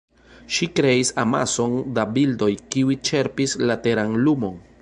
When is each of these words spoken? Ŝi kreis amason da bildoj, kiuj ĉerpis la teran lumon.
Ŝi 0.55 0.67
kreis 0.79 1.11
amason 1.25 1.77
da 1.99 2.07
bildoj, 2.17 2.51
kiuj 2.77 2.99
ĉerpis 3.11 3.57
la 3.69 3.81
teran 3.85 4.21
lumon. 4.27 4.61